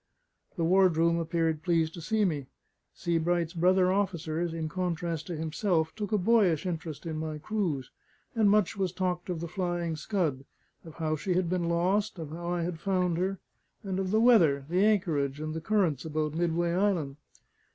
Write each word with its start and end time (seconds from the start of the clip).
The 0.57 0.63
ward 0.63 0.97
room 0.97 1.19
appeared 1.19 1.61
pleased 1.61 1.93
to 1.93 2.01
see 2.01 2.25
me; 2.25 2.47
Sebright's 2.95 3.53
brother 3.53 3.91
officers, 3.91 4.51
in 4.51 4.67
contrast 4.67 5.27
to 5.27 5.35
himself, 5.35 5.93
took 5.95 6.11
a 6.11 6.17
boyish 6.17 6.65
interest 6.65 7.05
in 7.05 7.17
my 7.19 7.37
cruise; 7.37 7.91
and 8.33 8.49
much 8.49 8.75
was 8.75 8.91
talked 8.91 9.29
of 9.29 9.41
the 9.41 9.47
Flying 9.47 9.95
Scud; 9.95 10.43
of 10.83 10.95
how 10.95 11.15
she 11.15 11.35
had 11.35 11.51
been 11.51 11.69
lost, 11.69 12.17
of 12.17 12.31
how 12.31 12.47
I 12.51 12.63
had 12.63 12.79
found 12.79 13.19
her, 13.19 13.37
and 13.83 13.99
of 13.99 14.09
the 14.09 14.19
weather, 14.19 14.65
the 14.67 14.83
anchorage, 14.83 15.39
and 15.39 15.53
the 15.53 15.61
currents 15.61 16.03
about 16.03 16.33
Midway 16.33 16.71
Island. 16.71 17.17